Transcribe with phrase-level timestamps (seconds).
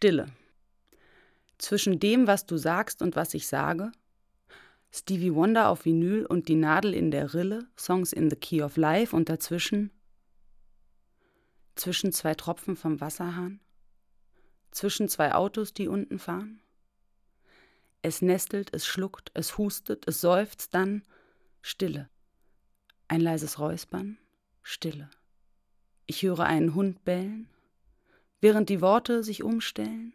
[0.00, 0.32] Stille.
[1.58, 3.92] Zwischen dem, was du sagst und was ich sage,
[4.90, 8.78] Stevie Wonder auf Vinyl und die Nadel in der Rille, Songs in the Key of
[8.78, 9.90] Life und dazwischen
[11.74, 13.60] zwischen zwei Tropfen vom Wasserhahn,
[14.70, 16.62] zwischen zwei Autos, die unten fahren.
[18.00, 21.02] Es nestelt, es schluckt, es hustet, es seufzt, dann
[21.60, 22.08] Stille.
[23.06, 24.16] Ein leises Räuspern,
[24.62, 25.10] Stille.
[26.06, 27.50] Ich höre einen Hund bellen,
[28.40, 30.12] während die Worte sich umstellen,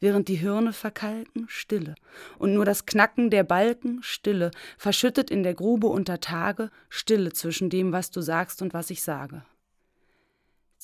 [0.00, 1.94] während die Hirne verkalken, Stille,
[2.38, 7.70] und nur das Knacken der Balken, Stille, verschüttet in der Grube unter Tage, Stille zwischen
[7.70, 9.44] dem, was du sagst und was ich sage.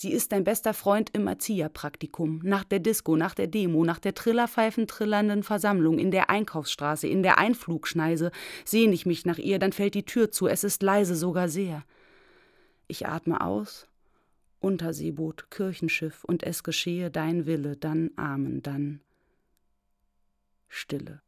[0.00, 4.14] Sie ist dein bester Freund im Erzieherpraktikum, nach der Disco, nach der Demo, nach der
[4.14, 8.30] Trillerpfeifen trillernden Versammlung, in der Einkaufsstraße, in der Einflugschneise.
[8.64, 11.82] Sehne ich mich nach ihr, dann fällt die Tür zu, es ist leise sogar sehr.
[12.86, 13.88] Ich atme aus,
[14.60, 19.00] Unterseeboot, Kirchenschiff, und es geschehe dein Wille, dann Amen, dann
[20.68, 21.22] Stille.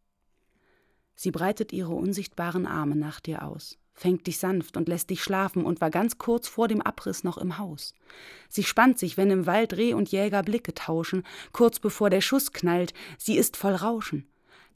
[1.15, 5.65] Sie breitet ihre unsichtbaren Arme nach dir aus, fängt dich sanft und lässt dich schlafen
[5.65, 7.95] und war ganz kurz vor dem Abriss noch im Haus.
[8.49, 12.53] Sie spannt sich, wenn im Wald Reh und Jäger Blicke tauschen, kurz bevor der Schuss
[12.53, 14.27] knallt, sie ist voll Rauschen.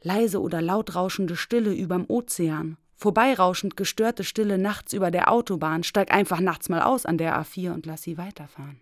[0.03, 6.13] Leise oder laut rauschende Stille überm Ozean, vorbeirauschend gestörte Stille nachts über der Autobahn, steig
[6.13, 8.81] einfach nachts mal aus an der A4 und lass sie weiterfahren.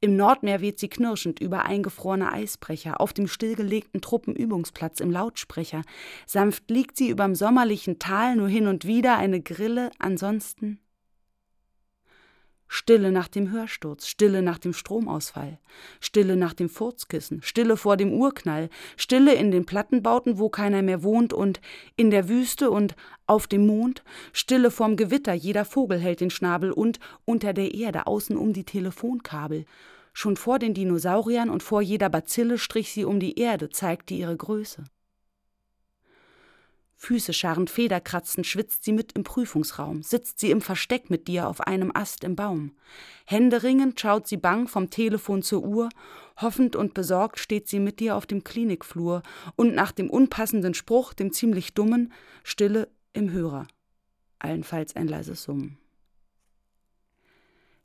[0.00, 5.82] Im Nordmeer weht sie knirschend über eingefrorene Eisbrecher, auf dem stillgelegten Truppenübungsplatz im Lautsprecher.
[6.24, 10.78] Sanft liegt sie überm sommerlichen Tal, nur hin und wieder eine Grille, ansonsten
[12.68, 15.58] Stille nach dem Hörsturz, Stille nach dem Stromausfall,
[16.00, 21.02] Stille nach dem Furzkissen, Stille vor dem Urknall, Stille in den Plattenbauten, wo keiner mehr
[21.02, 21.60] wohnt und
[21.96, 22.94] in der Wüste und
[23.26, 28.06] auf dem Mond, Stille vorm Gewitter, jeder Vogel hält den Schnabel und unter der Erde,
[28.06, 29.64] außen um die Telefonkabel.
[30.12, 34.36] Schon vor den Dinosauriern und vor jeder Bazille strich sie um die Erde, zeigte ihre
[34.36, 34.84] Größe.
[37.08, 41.62] Füße scharrend, Federkratzen, schwitzt sie mit im Prüfungsraum, sitzt sie im Versteck mit dir auf
[41.62, 42.72] einem Ast im Baum.
[43.24, 45.88] Händeringend schaut sie bang vom Telefon zur Uhr,
[46.36, 49.22] hoffend und besorgt steht sie mit dir auf dem Klinikflur
[49.56, 52.12] und nach dem unpassenden Spruch, dem ziemlich dummen,
[52.44, 53.66] Stille im Hörer.
[54.38, 55.78] Allenfalls ein leises Summen.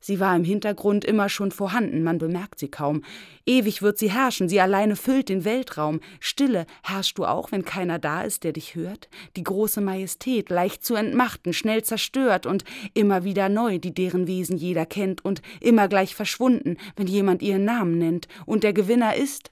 [0.05, 3.05] Sie war im Hintergrund immer schon vorhanden, man bemerkt sie kaum.
[3.45, 6.01] Ewig wird sie herrschen, sie alleine füllt den Weltraum.
[6.19, 9.07] Stille herrschst du auch, wenn keiner da ist, der dich hört?
[9.37, 14.57] Die große Majestät, leicht zu entmachten, schnell zerstört und immer wieder neu, die deren Wesen
[14.57, 18.27] jeder kennt und immer gleich verschwunden, wenn jemand ihren Namen nennt.
[18.45, 19.51] Und der Gewinner ist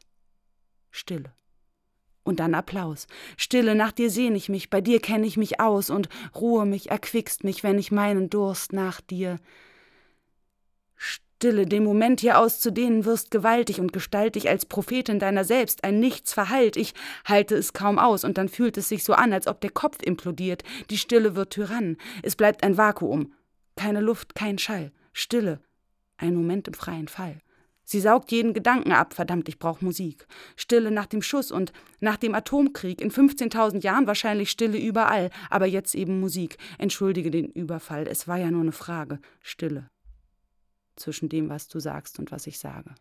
[0.89, 1.31] Stille.
[2.23, 3.07] Und dann Applaus.
[3.37, 6.91] Stille, nach dir sehn ich mich, bei dir kenne ich mich aus und Ruhe mich,
[6.91, 9.39] erquickst mich, wenn ich meinen Durst nach dir
[11.41, 16.33] Stille, den Moment hier auszudehnen, wirst gewaltig und gestaltig als Prophetin deiner selbst, ein Nichts
[16.33, 16.77] verhallt.
[16.77, 16.93] Ich
[17.25, 20.03] halte es kaum aus, und dann fühlt es sich so an, als ob der Kopf
[20.03, 20.61] implodiert.
[20.91, 21.97] Die Stille wird Tyrann.
[22.21, 23.33] Es bleibt ein Vakuum.
[23.75, 24.91] Keine Luft, kein Schall.
[25.13, 25.59] Stille.
[26.17, 27.39] Ein Moment im freien Fall.
[27.85, 30.27] Sie saugt jeden Gedanken ab, verdammt, ich brauch Musik.
[30.55, 35.65] Stille nach dem Schuss und nach dem Atomkrieg, in 15.000 Jahren wahrscheinlich Stille überall, aber
[35.65, 36.59] jetzt eben Musik.
[36.77, 39.17] Entschuldige den Überfall, es war ja nur eine Frage.
[39.41, 39.89] Stille
[40.95, 42.93] zwischen dem, was du sagst und was ich sage.